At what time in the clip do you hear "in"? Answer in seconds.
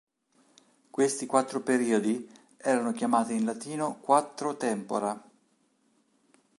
3.35-3.45